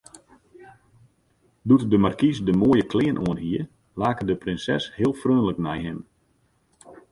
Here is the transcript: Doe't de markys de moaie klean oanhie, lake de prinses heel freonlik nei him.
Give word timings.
Doe't 1.71 1.85
de 1.91 1.99
markys 2.05 2.39
de 2.47 2.53
moaie 2.61 2.85
klean 2.93 3.21
oanhie, 3.27 3.63
lake 4.01 4.23
de 4.29 4.35
prinses 4.43 4.83
heel 4.97 5.13
freonlik 5.21 5.59
nei 5.65 5.79
him. 5.85 5.99